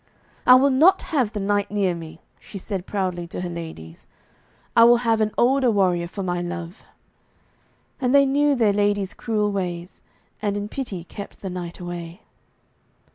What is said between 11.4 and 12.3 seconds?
the knight away.